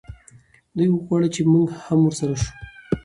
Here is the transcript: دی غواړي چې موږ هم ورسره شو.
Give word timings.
دی 0.77 0.85
غواړي 1.05 1.29
چې 1.35 1.41
موږ 1.53 1.67
هم 1.85 1.99
ورسره 2.05 2.35
شو. 2.41 2.49